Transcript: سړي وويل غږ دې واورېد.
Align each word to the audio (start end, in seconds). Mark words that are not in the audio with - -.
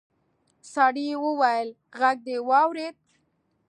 سړي 0.73 1.07
وويل 1.23 1.69
غږ 1.99 2.17
دې 2.27 2.37
واورېد. 2.49 2.95